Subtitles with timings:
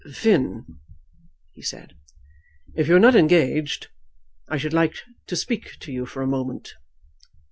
[0.11, 0.79] "Finn,"
[1.51, 1.93] he said,
[2.75, 3.89] "if you are not engaged
[4.49, 4.95] I should like
[5.27, 6.73] to speak to you for a moment."